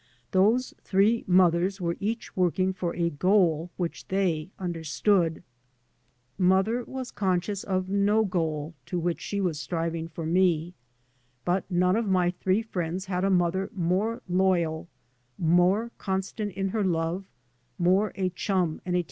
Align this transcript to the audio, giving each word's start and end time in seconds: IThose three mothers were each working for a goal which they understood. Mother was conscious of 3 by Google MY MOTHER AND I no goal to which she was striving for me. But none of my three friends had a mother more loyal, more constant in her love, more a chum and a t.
IThose 0.33 0.73
three 0.79 1.23
mothers 1.27 1.79
were 1.79 1.95
each 1.99 2.35
working 2.35 2.73
for 2.73 2.95
a 2.95 3.11
goal 3.11 3.69
which 3.77 4.07
they 4.07 4.49
understood. 4.57 5.43
Mother 6.39 6.83
was 6.85 7.11
conscious 7.11 7.63
of 7.63 7.85
3 7.85 7.85
by 7.85 7.85
Google 7.85 7.93
MY 7.93 7.93
MOTHER 7.93 7.99
AND 7.99 8.09
I 8.09 8.13
no 8.15 8.25
goal 8.25 8.73
to 8.87 8.99
which 8.99 9.21
she 9.21 9.41
was 9.41 9.59
striving 9.59 10.07
for 10.07 10.25
me. 10.25 10.73
But 11.45 11.69
none 11.69 11.95
of 11.95 12.07
my 12.07 12.31
three 12.31 12.63
friends 12.63 13.05
had 13.05 13.23
a 13.23 13.29
mother 13.29 13.69
more 13.75 14.23
loyal, 14.27 14.89
more 15.37 15.91
constant 15.99 16.53
in 16.53 16.69
her 16.69 16.83
love, 16.83 17.25
more 17.77 18.11
a 18.15 18.29
chum 18.31 18.81
and 18.83 18.95
a 18.95 18.99
t. 18.99 18.99